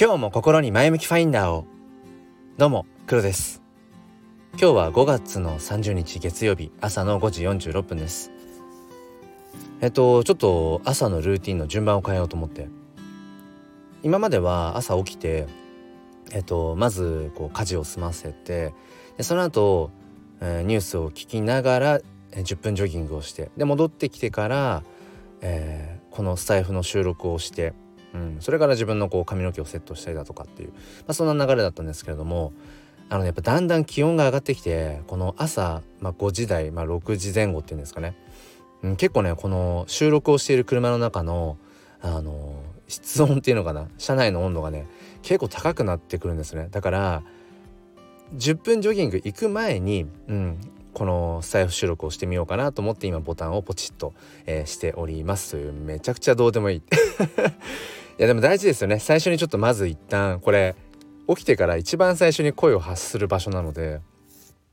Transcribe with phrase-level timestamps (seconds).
[0.00, 1.66] 今日も心に前向きファインダーを。
[2.56, 3.60] どうも黒です。
[4.52, 8.30] 今日は5月の30日月曜日朝の5時46分です。
[9.80, 12.68] えっとちょっと朝のルーティンの順番を変えようと思って。
[14.04, 15.48] 今までは朝起きて
[16.30, 18.72] えっとまずこう家事を済ませて
[19.16, 19.90] でその後、
[20.40, 24.84] えー、ニュースを聞きながら10分ジョギングをしてで戻ってきてから、
[25.40, 27.74] えー、このスタイフの収録をして
[28.18, 30.76] うん、それから自分のこう髪の毛をセットしたりだとかっていう、ま
[31.08, 32.52] あ、そんな流れだったんですけれども
[33.08, 38.16] あの、ね、やっぱだんだん気温が上がってきてこの朝、まあ、5時台、まあ、6時前後っていうんですかね、
[38.82, 41.56] うん、結構ねこの収録をしている車の中の
[42.00, 43.88] あの室温っていうのかな。
[43.98, 44.86] 車内の温度がね
[45.22, 46.68] 結構高くなってくるんですね。
[46.70, 47.22] だから
[48.36, 50.58] 10分ジョギング行く前に、うん、
[50.94, 54.14] このスタイフ収録をしてみようかなと思って今ボタンをポチッと、
[54.46, 56.82] えー、しておりますというめちゃくちゃどうでもいい。
[58.22, 58.98] やでも大事ですよね。
[58.98, 60.74] 最初にちょっとまず一旦これ
[61.28, 64.00] 起きてから一番最初に声を発する場所なので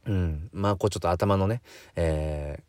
[0.06, 0.50] うん。
[0.52, 1.62] まあこうちょっと頭のね、
[1.96, 2.64] えー、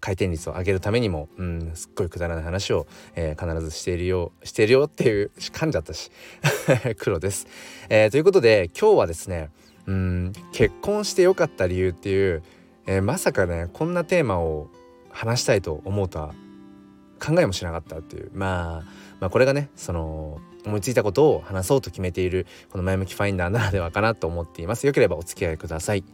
[0.00, 6.10] 回転率を上げるためにも、うん、すっごいくだらない話を、えー、必ずしているよしているよっていう噛んじゃったし
[6.98, 7.46] 黒です、
[7.88, 9.50] えー、ということで今日はですね
[9.86, 12.42] うん結婚してよかった理由っていう
[12.86, 14.68] えー、まさかねこんなテーマを
[15.10, 16.34] 話したいと思うとは
[17.20, 24.86] 考えもしなかったっていう、まあ、まあこれがねその思いついたことを話そうと決めているこの前向きファインダーならではかなと思っています。
[24.86, 26.04] よければお付き合いください。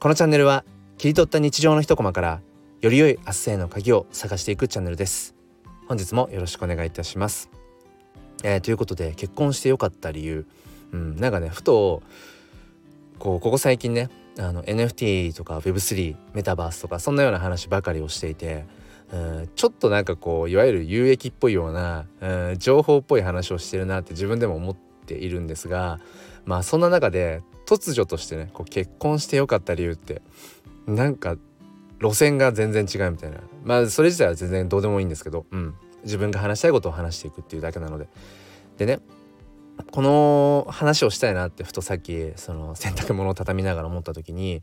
[0.00, 0.64] このチャンネルは
[0.98, 2.40] 切り取った日常の一コマから
[2.80, 5.34] より良い明日への鍵を探していくチャンネルです。
[5.88, 7.50] 本日もよろしくお願いいたします、
[8.42, 10.46] えー、ということで結婚してよかった理由。
[10.92, 12.02] うんなんかねふと
[13.18, 14.08] こうここ最近ね
[14.38, 18.64] あの NFT とか Web3 メタバースとかそんなような話ばかりをしていて
[19.14, 24.76] うんちょっとなんかこういわゆる有益っぽいようなう情報っぽい話をしてるなって自分でも思っ
[25.06, 26.00] ているんですが
[26.44, 30.20] まあそんな中で突如としてねこう結婚してよかった理由って
[30.86, 31.36] なんか
[32.00, 33.38] 路線が全然違うみたいな。
[33.62, 38.08] まあそれ自体は全然どうでもいいんですけど、うん、自分が話したいことを話していくっていうだけなので。
[38.76, 38.98] でね
[39.90, 44.62] この話をしたいなってふとさっきその洗濯物を畳みながら思った時に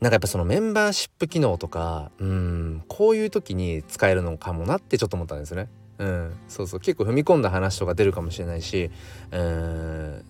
[0.00, 5.68] なんかやっぱそのメンバーシップ機能とかうんこういう時に使えるのかもなってちょっと思ったんですね。
[5.98, 8.90] うん、そうそう結構踏み込んだ話とか出るかもしれないし
[9.30, 10.24] うん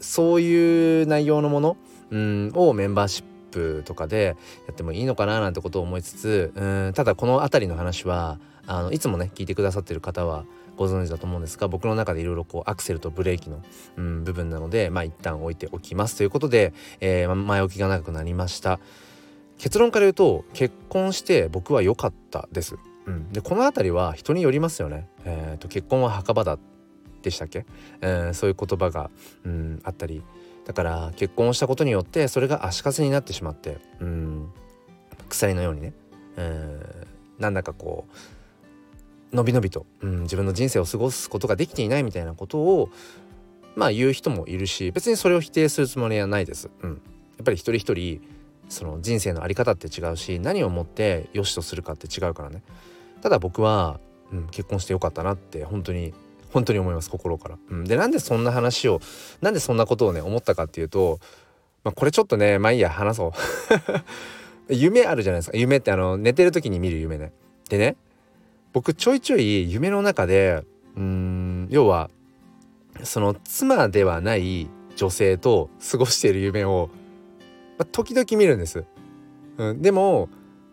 [0.00, 1.76] そういう内容のもの
[2.10, 4.36] うんをメンバーシップとかで
[4.66, 10.44] やってもいいのかななんてことを思いつつうんただこの辺りの話はあのいつもね聞いてくださってる方は
[10.80, 13.62] ご存知だと思うんですが僕の中でいろいろこうアクセルとブレーキの、
[13.98, 16.16] うん、部分なのでまあ一旦置いておきます。
[16.16, 18.80] ということで、えー、前置きが長くなりました。
[19.58, 26.58] 結論から言うと結婚して僕は良かったです、うん、でこの辺りは人によりますよね、えーと、結婚は墓場だ
[27.20, 27.66] でしたっけ、
[28.00, 29.10] えー、そういう言葉が、
[29.44, 30.22] うん、あったり。
[30.64, 34.50] だから結婚をしたことによってそれが足かせになってしまって、うん、
[35.28, 35.92] 鎖のようにね、
[36.36, 38.39] えー、なんだかこう
[39.32, 42.90] のびのびと、うん、自分の人生を過ごすことができていないみたいなことを
[43.76, 46.70] まあ言う人もいるし別にそれを否定するつもりはないです。
[46.82, 46.98] うん、やっ
[47.44, 48.20] ぱり一人一人
[48.68, 52.62] その人生の在り方って違うし何をもって良しとするかって違うからね
[53.20, 54.00] ただ僕は、
[54.32, 56.14] うん、結婚してよかったなって本当に
[56.52, 57.58] 本当に思います心から。
[57.70, 59.00] うん、でなんでそんな話を
[59.40, 61.20] なんでそんなことをね思ったかっていうと、
[61.84, 63.32] まあ、これちょっとねまあいいや話そう
[64.74, 67.32] 夢あるじゃないですか夢ってあの寝てる時に見る夢ね。
[67.68, 67.96] でね
[68.72, 70.64] 僕ちょいちょい夢の中で
[70.96, 72.10] うん要は
[73.02, 76.90] その妻ではない女性と過ごしている夢を、
[77.78, 78.84] まあ、時々見るんです。
[79.56, 80.28] うん、でも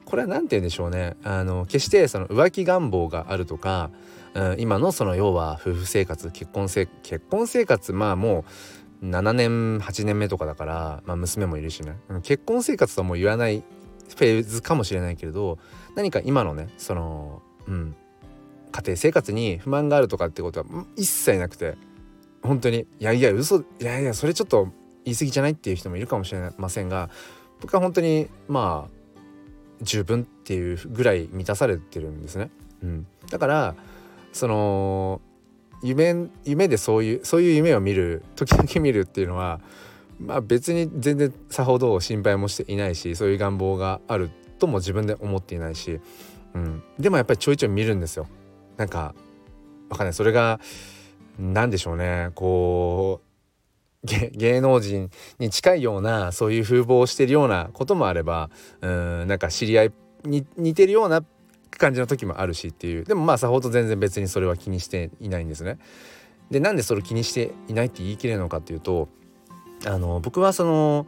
[0.05, 3.89] これは何て言うんでしょうねあの決してその浮気願望があるとか、
[4.33, 8.45] うん、今のその要は夫婦生活結婚生結婚生活まあも
[9.01, 13.63] う7年8年目とかだから、まあ、娘もいるしね、結婚生活とはもう言わない
[14.07, 15.59] フェーズかもしれないけれど
[15.95, 17.95] 何か今のねそのうん、
[18.71, 20.65] 家庭生活に不満があるとかってことは
[20.95, 21.75] 一切なくて
[22.41, 24.69] 本当にいやいや嘘いやいやそれちょっと
[25.03, 27.09] 言い過ぎじゃないっていう人もいるかもしれませんが
[27.61, 28.97] 僕は本当にまあ
[29.81, 32.49] 十分っていうぐらい満たされてるんですね。
[32.83, 33.75] うん、だから
[34.33, 35.21] その
[35.83, 39.59] 夢夢でそういうそういう夢を見る時々見るっていうのは
[40.19, 44.29] まあ別に全然さほど心配もしていないしそういう願望がある
[44.59, 45.99] とも自分で思っていないし
[46.57, 48.27] うん、でもやっぱりちょいちょい見るんですよ。
[48.77, 49.13] なんか
[49.89, 50.13] わかんない。
[50.13, 50.59] それが
[51.39, 52.31] 何でしょうね。
[52.35, 53.27] こう
[54.07, 55.09] 芸能人
[55.39, 58.49] に近いようなそういう風貌をしてるようなこともあれば
[58.81, 59.91] うんなんか知り合い
[60.23, 61.23] に似てるような
[61.71, 63.03] 感じの時もあるしっていう。
[63.03, 65.77] でもまあさほど全然別にそれは気にしていないんですね。
[66.49, 69.09] でなんでそれ気にしていないって言い切れるのかっていうと
[69.85, 71.07] あの僕はその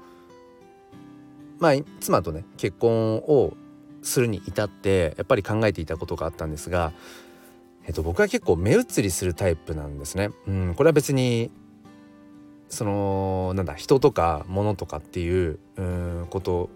[1.59, 3.53] まあ妻とね結婚を
[4.01, 6.91] するに至ってやっぱり考えていたことがあったんですが、
[7.85, 10.29] えっと、僕は結構目移りするタイプなんですね。
[10.47, 11.51] うん、これは別に
[12.69, 16.69] そのなんだ人とか物とかっていううんこと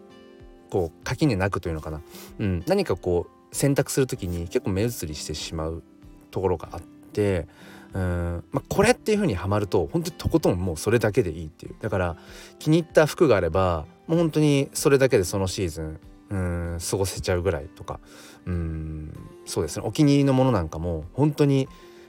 [0.70, 2.02] こう垣根なくというのかな、
[2.40, 5.84] うん、何かこう選択する時に結構目移りしてしまう
[6.32, 7.48] ところがあって
[7.94, 12.18] うん、まあ、これっていう風にはまると本当にとことんもうそれだけでいいっていうだから
[12.58, 16.00] 気に入った服があればもう本当にそれだけでそのシーズン
[16.34, 18.00] うん過ごせちゃうぐらいとか。
[18.46, 19.14] うん
[19.46, 19.86] そうですね。
[19.86, 21.68] お気に入りのものなんかも本当に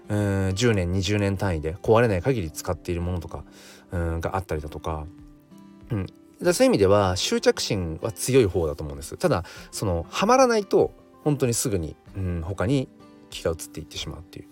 [0.09, 0.19] うん
[0.50, 3.44] 10年20年単位で壊れない限り使っているものとか
[3.93, 5.06] うんがあったりだとか、
[5.91, 6.06] うん、
[6.41, 9.17] そういう意味では執着心は強い方だと思うんです。
[9.17, 10.93] ただそのはまらないと
[11.23, 12.88] 本当にすぐに、うん、他に
[13.31, 14.47] 気が移っていってしまうっていう。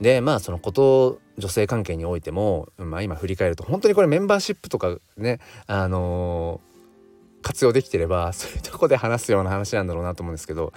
[0.00, 6.69] でまあそのこと女性関係においても、まあ、今振り返ると本当にこれメンバーシップとかねあのー、
[7.42, 10.72] 活用できてれば そういうとこで話すような話なんだろうなと思うんですけど、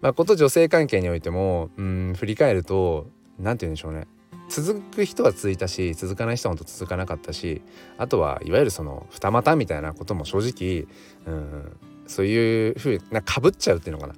[0.00, 3.08] まあ、こと女性関係においても、うん、振り返ると
[3.38, 4.06] 何て言うんでしょうね
[4.48, 7.62] 続く人は続いたし続かない人は本当続かなかったし
[7.96, 10.86] あとはいわゆるその二股みたいなことも正直、
[11.26, 14.08] うん、そういうふうなかぶっちゃうっていうのか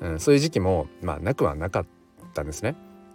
[0.00, 1.86] な、うん、そういう時期もまあなくはなかっ
[2.32, 2.74] たんですね。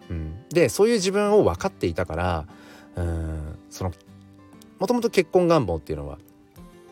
[0.10, 2.48] うん、でそういう自分を分かっていたから
[2.96, 3.92] うんその
[4.80, 6.18] もともと結婚願望っていうのは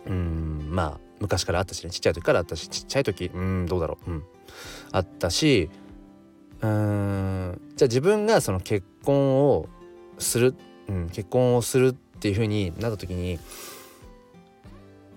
[0.07, 4.23] うんまあ昔からあったしねちっちゃい時からあったしちっちゃい時うんどうだろう、うん、
[4.91, 5.69] あったし
[6.61, 9.67] うんじゃあ自分がその結婚を
[10.17, 10.55] する、
[10.87, 13.39] うん、結婚をするっていう風になった時に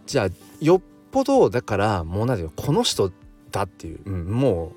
[0.06, 0.28] じゃあ
[0.60, 0.80] よっ
[1.10, 3.12] ぽどだからもう何ていうこの人
[3.50, 4.72] だっていう、うん、も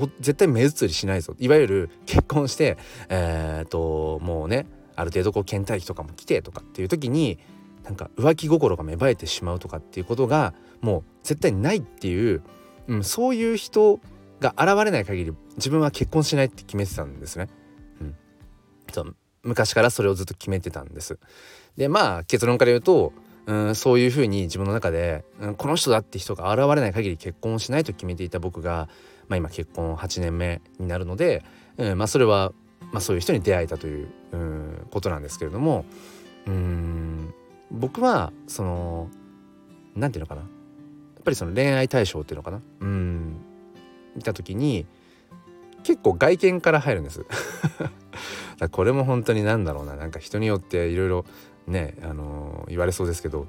[0.00, 1.36] う絶対目移りしないぞ。
[1.38, 2.76] いわゆる結婚して
[3.08, 4.66] えー、っともうね
[4.96, 7.38] ある程度こう倦怠期とかも来てとかっていう時に
[7.84, 12.42] なんか浮気心が芽生えてしまうとかっていうことがもう絶対ないっていう、
[12.88, 14.00] うん、そういう人
[14.40, 17.48] が現れない限り自分は結婚しないって決めてたんですね。
[18.00, 18.16] うん、
[18.92, 21.18] そう昔からそれをずっと決めてたんです。
[21.76, 23.12] でまあ結論から言うと
[23.46, 28.88] うんそういうふうに自分の中で、うん、この人だって人が現れない限り結婚をしないと決めていた僕が、
[29.28, 31.44] まあ、今結婚8年目になるので、
[31.76, 32.52] うんまあ、それは、
[32.92, 35.84] まあ、そういう人に出会えたという、うん、ことなんですけれども
[36.46, 37.13] うん
[37.74, 39.08] 僕はその
[39.94, 40.42] 何て言うのかな。
[40.42, 40.46] や
[41.20, 42.60] っぱりその恋愛対象っていうのかな。
[42.80, 43.36] うん。
[44.14, 44.86] 見た時に
[45.82, 47.24] 結構外見から入るんです。
[48.70, 49.96] これも本当に何だろうな。
[49.96, 51.24] なんか人によっていろいろ
[51.66, 53.46] ねあのー、言われそうですけど。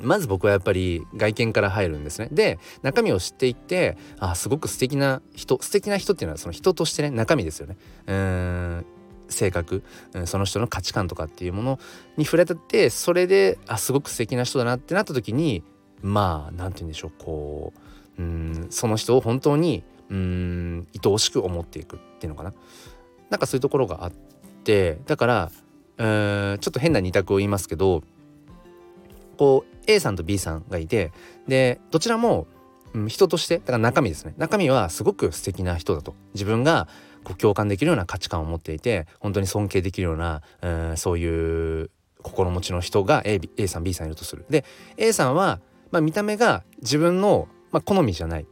[0.00, 2.28] まず僕はやっぱり外見から入るんですね。
[2.32, 7.76] で中身を知っていってあすごく素敵な人素敵な人っていうのはその人としてね中身ですよね。
[8.06, 8.86] うん。
[9.32, 9.82] 性格
[10.26, 11.80] その人の価値観とかっていうもの
[12.16, 15.62] に触れたってそれであすごく素敵な人だなってなった時に
[16.02, 17.72] まあ何て言うんでしょうこ
[18.18, 22.52] ううんその人を本当にうん愛おしく思っていくっていうのかな。
[23.30, 24.12] なんかそういうところがあっ
[24.64, 25.50] てだから
[25.96, 28.02] うーんちょっと変な二択を言いますけど
[29.38, 31.12] こう A さんと B さんがいて
[31.48, 32.46] でどちらも、
[33.08, 34.34] 人としてだから中身ですね。
[34.36, 36.14] 中身はすごく素敵な人だと。
[36.34, 36.88] 自分が
[37.24, 41.90] こう共感できるような価値観を持っていて本当に尊敬できるようなうんそういう
[42.22, 44.44] 心持ちの人が A, A さん B さんいるとする。
[44.48, 44.64] で
[44.96, 45.60] A さんは、
[45.90, 48.46] まあ、見た目が自分の、まあ、好みじゃない、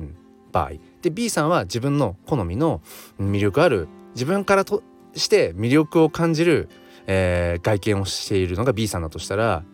[0.00, 0.16] うん、
[0.50, 2.80] 場合で B さんは自分の好みの
[3.20, 4.82] 魅力ある自分からと
[5.14, 6.68] して魅力を感じる、
[7.06, 9.64] えー、外見をしているのが B さんだとしたら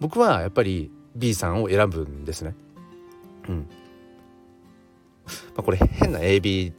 [0.00, 2.54] 僕はやっぱり B さんを選ぶんですね。
[3.48, 3.68] うん。
[5.54, 6.72] まあ、これ変な AB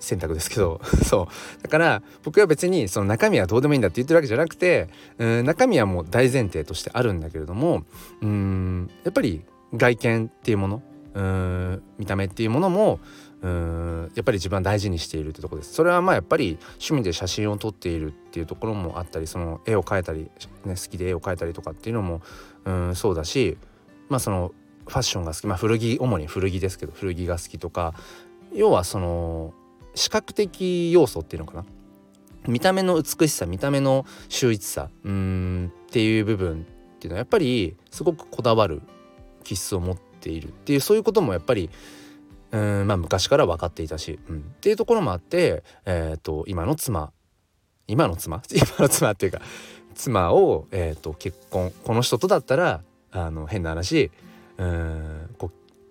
[0.00, 1.28] 選択ですけど そ
[1.58, 1.62] う。
[1.62, 4.88] だから僕は別にその中身はどうでもいいんだって言ってるわけじゃなくて
[5.18, 7.84] うん中身はもう大前提としてあるんだけれども
[8.20, 9.42] うんやっぱり
[9.74, 10.82] 外見っていうもの
[11.14, 12.98] うん見た目っていうものも
[13.42, 15.72] うんやっぱり自分は大事にしているってとこです。
[15.72, 20.30] それはまあやっぱり趣味で写真を撮っているっていうところもあったりその絵を描いたり、
[20.64, 22.20] ね、好きで絵を描いたりとかっていうのも
[22.64, 23.56] うんそうだし
[24.08, 24.52] まあその
[24.86, 25.46] ファッションが好き。
[25.46, 27.94] まあ古着主に古着ですけど古着が好きとか
[28.52, 29.54] 要はその
[29.94, 31.64] 視覚的要素っていうのかな？
[32.46, 38.80] 見た目の美しさ見た目の秀逸さうんっていう部分っていうのはやっぱりすごくこだわる
[39.44, 41.68] 気質を持っているっていうそういうこともやっぱり
[42.52, 47.12] うんまあ昔から分かっていたし、うん、っていうところもあって、えーと、今の妻
[47.86, 48.42] 今の妻？
[48.50, 49.40] 今の妻っていうか
[49.94, 52.82] 妻を、えーと、結婚この人とだったら
[53.12, 54.10] あの変な話
[54.56, 55.50] うんこ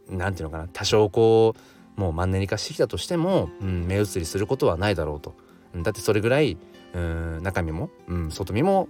[0.10, 1.60] うなんていうのかな多少こう
[2.00, 5.36] もうマンネリ化してきたとしても、うん、目移りすることはないだろうと。
[5.76, 6.58] だってそれぐらい
[6.94, 8.88] うん中身も、うん、外見も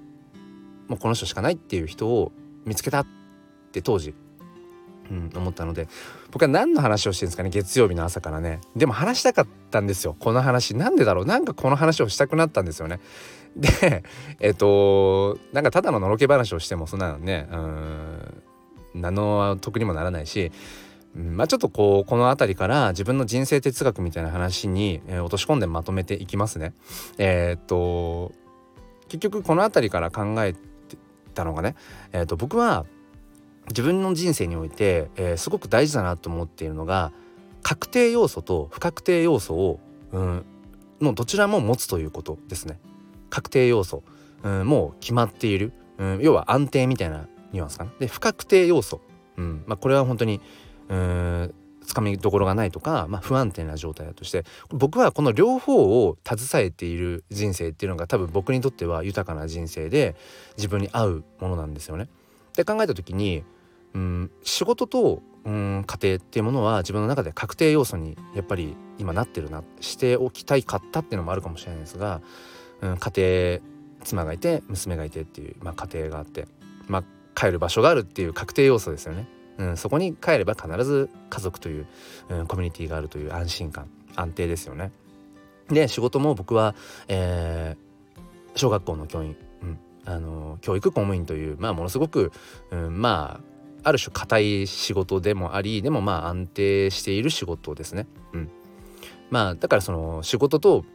[0.88, 2.32] もうこの人しかないっていう人を
[2.66, 3.08] 見つけたっ
[3.72, 4.13] て当時、
[5.10, 5.88] うん、思ったので
[6.32, 8.62] 僕は何の話をしてるんですかね月曜日の朝からね。
[8.75, 10.16] でも話したかったんですよ。
[10.20, 11.25] この話なんでだろう？
[11.25, 13.00] なんかこの話をしたくなったんですよね。
[13.58, 14.04] で
[14.39, 18.44] えっとなんかただののろけ話をしてもそんなのねうん
[18.94, 20.51] 何の得にもならないし
[21.16, 26.74] うんまあちょっとこうこの辺りから自分の人生哲学みたいな話に、えー、落とし込んでまとめていきますね。
[27.18, 28.32] えー、っと
[29.08, 30.56] 結局この辺りから考え
[31.34, 31.75] たのがね、
[32.12, 32.86] えー、っと僕は
[33.70, 37.12] 自分の人生において、えー、すごく大事だなと思っているのが
[37.62, 39.80] 確定要素と不確定要素を、
[40.12, 40.46] うん、
[41.01, 42.80] のどちらも持つということですね。
[43.30, 44.04] 確定要素、
[44.44, 47.92] うん、もう決まっている、うん、要は安定みたいなニュアンスかな。
[48.00, 49.01] で不確定要素、
[49.38, 50.42] うんまあ、これは本当に
[50.89, 60.15] つかみどころがないとか、まあ、不安定な状態だとして僕はこの両方を携えている人生っていうのが多分僕にとっては豊かな人生で
[60.58, 62.08] 自分に合うものなんですよね。
[62.55, 63.43] で考えた時に
[63.93, 72.22] うん仕事とうん家庭っていうものは自分の中で確定要素にやっぱり今なってるなしておきたいかったっていうのもあるかもしれないですが、
[72.81, 76.48] うん、家庭妻がいて娘がいてっていう、まあ、家庭があって、
[76.88, 77.03] まあ、
[77.36, 79.27] 帰る場所があるっていう確定要素ですよね。
[79.60, 81.88] うん、そこに帰れば必ず家族という、
[82.30, 84.92] うん、コミュニティがあるという安心感安定ですよね。
[85.68, 86.74] で仕事も僕は、
[87.08, 92.32] えー、小学校の教員、うん、あの教育公務員という、まあ、ものすごく、
[92.72, 93.39] うん、ま
[93.84, 98.08] あある種硬い仕事でもありでもまあ安定している仕事ですね。
[98.34, 98.50] うん、
[99.30, 100.86] まあだからその仕事と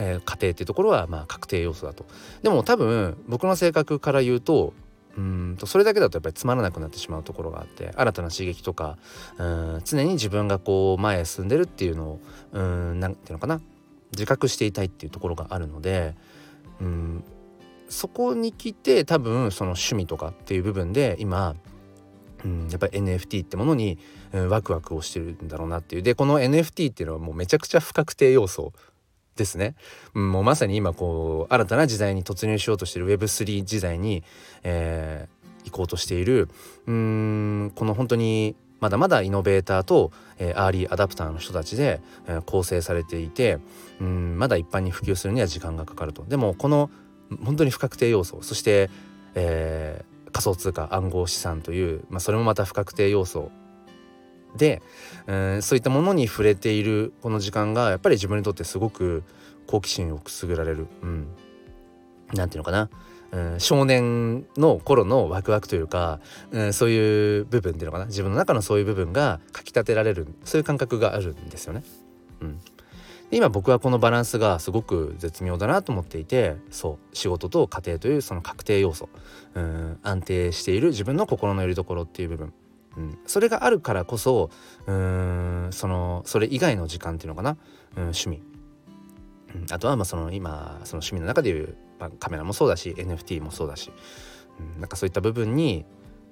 [0.00, 2.06] えー、家庭っていうところはまあ確定要素だと
[2.42, 4.72] でも多分僕の性格から言うと
[5.18, 8.96] うんとそれだけだとやっぱりつまらなくなってしまうところがあって新たな刺激とか
[9.36, 12.20] うん常に自分がこう前へ進んでるっていうのを
[12.52, 13.60] うんなんていうのかな
[14.12, 16.14] 自覚していたいっていうところがあるので
[16.80, 17.24] うん
[17.88, 21.56] そこに来て多分その趣味とかっていう部分で今
[22.44, 23.98] うん、やっぱり NFT ってものに、
[24.32, 26.02] ワクワクをしてるんだろうなっていう。
[26.02, 28.72] でこの NFT っていうのはもうめちゃくちゃ不確定要素
[29.38, 29.76] ですね、
[30.14, 34.24] もうまさに今こう新たな時代に突入しようとしている Web3 時代に、
[34.64, 36.48] えー、行こうとしている
[36.86, 43.58] うんこの本当にまだまだイノベーターと、えー、アーリーアダプターの人たちで、えー、構成されていて
[44.00, 46.24] うんまだ一般に普及するには時間がかかると。
[46.24, 46.90] でもこの
[47.44, 48.90] 本当に不確定要素そして、
[49.34, 53.50] えー、仮想通貨暗号資産という、まあ、それもまた不確定要素
[54.56, 54.82] で、
[55.26, 59.22] うん、そういったものに触れているこの時間がやっぱり自分にとってすごく
[59.66, 61.28] 好奇心をくすぐられる、うん、
[62.34, 62.88] なんていうのかな、
[63.32, 68.06] うん、少年の頃のワクワクというか、うん、そういう部分っていうのかな。
[68.06, 71.82] 自分の中のそういう部分がかきたてられるそういう感覚があるんですよね。
[72.40, 72.60] うん。
[73.30, 79.10] 今僕はこのバランスがすごく絶妙だなと思っていてそう仕事と家庭というその確定要素
[79.54, 82.54] うん安定している自分の心の拠り所っていう部分。
[83.00, 84.50] ん、それがあるからこそ
[84.86, 87.56] うんそのそれ以外の時間っていうのかな、
[87.96, 88.42] うん、趣味、
[89.54, 93.90] うん、あとはまあその今その趣味の中でいう、まあ、カメラもそうだし NFT もそうだし、
[94.58, 95.84] うん、なんかそういった部分に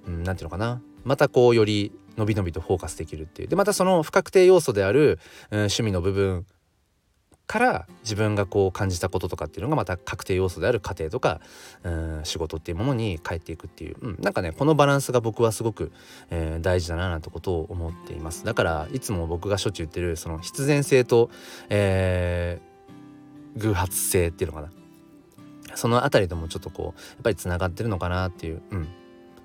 [0.07, 0.81] 何、うん、て言うのかな。
[1.05, 3.49] またこうより伸び伸びとフォーカスできるっていう。
[3.49, 5.21] でまたその不確定要素である、
[5.51, 6.47] うん、趣味の部分
[7.47, 11.41] から自分がこう感じたこととかっていうのがまた確定要素である家庭とか
[11.85, 15.93] うん仕事っていうものに返っていくっていう、うん、なんかねこのバランスが僕はすごく、
[16.31, 18.45] えー、大事だななんてことを思っています。
[18.45, 21.31] だからいつも僕がしょっちゅう言ってるその必然性と、
[21.69, 24.73] えー、偶発性っていうのかな。
[25.77, 28.89] その辺りともちょっとこうやっぱりつながってるのかなっていう、うん、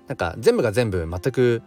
[0.08, 1.62] なんか全部が全部全く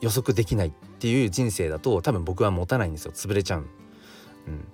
[0.00, 3.12] 予測できないっていう人生だと多分僕は持たないんですよ。
[3.12, 3.60] 潰れちゃう。
[4.48, 4.64] うん。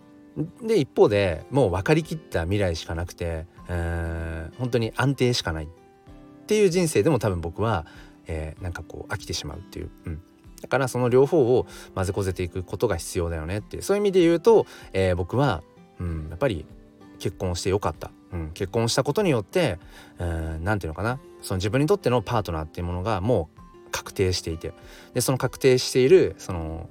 [0.62, 5.68] で一方でもう分かりきった未来しかなくて、えー、本当に安定しかないっ
[6.46, 7.86] ていう人生でも多分僕は、
[8.26, 10.22] えー、なんかこう飽きてしまうっていう、うん、
[10.60, 13.82] だからその両方を混ぜこぜていくことが必要だよねっていう。
[13.82, 15.62] そういう意味で言うと、えー、僕は、
[15.98, 16.66] うん、やっぱり
[17.18, 19.78] 結婚してよかった、うん、結婚したことによって
[20.18, 21.18] 何、えー、て言うのかな。
[21.40, 24.74] その自分にとってのパートナーっていうものがもう確定していて。
[25.14, 26.90] でその確定しているその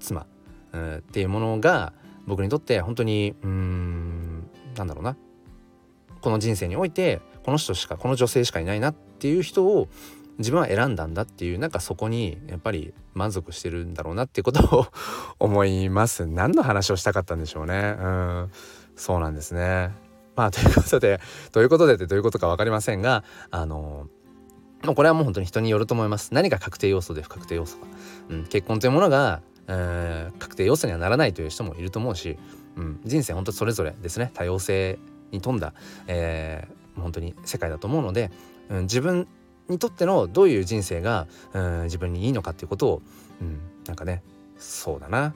[0.00, 0.26] 妻、
[0.72, 1.92] うん、っていうものが
[2.28, 5.16] 僕にとって本当にうーんなんだろうな。
[6.20, 9.88] この人生においてこの人しかこの女性しかいないなっていう人を
[10.38, 14.86] 自分は選んだんだっていうなんかそこにやっぱり満足してるんだろうなっていうことを
[15.40, 16.26] 思います。
[16.26, 17.96] 何の話をしたかったんでしょうね。
[17.98, 18.50] うん。
[18.94, 19.90] そうなんですね。
[20.36, 21.20] まあということで
[21.52, 24.06] どういうことでってどういうことか分かりませんがあの
[24.94, 26.32] これはもう本当に人によると思います。
[26.32, 27.86] 何が確定要素で不確定要素か、
[28.28, 32.38] うん、結婚というものがえ、確定要素にはならないという人もいると思うし、
[32.76, 34.30] うん、人生ほんとそれぞれですね。
[34.34, 34.98] 多様性
[35.30, 35.74] に富んだ、
[36.06, 38.30] えー、本当に世界だと思うので、
[38.70, 39.28] うん、自分
[39.68, 43.02] にとってのどういう人生が、うん、自分にいいのかっていうことを、
[43.40, 44.22] うん、なんかね
[44.58, 45.34] そうだな。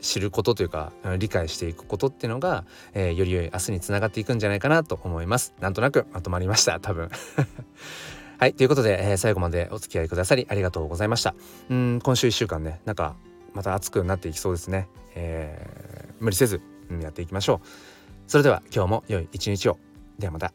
[0.00, 5.52] 知ることというか理解していくことっていうのが、えー、より良い明日につながっていくんじゃないかなと思います。
[5.60, 7.10] なんとなくまとまりました多分。
[8.40, 11.34] はいということで、えー、最後までお付き合いくださりありがとうございました。
[11.68, 13.14] うん今週1週間ねなんか
[13.52, 17.66] また暑くなっていきそうですね、えー、無理せず、うん、やっていきましょう。
[18.26, 19.78] それでは今日も良い一日を。
[20.18, 20.54] ではまた。